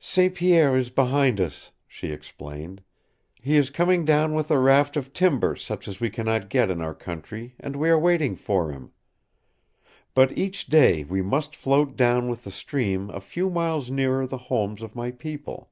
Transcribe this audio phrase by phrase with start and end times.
[0.00, 0.34] "St.
[0.34, 2.82] Pierre is behind us," she explained.
[3.42, 6.70] "He is coming down with a raft of timber such as we can not get
[6.70, 8.92] in our country, and we are waiting for him.
[10.14, 14.38] But each day we must float down with the stream a few miles nearer the
[14.48, 15.68] homes of my people.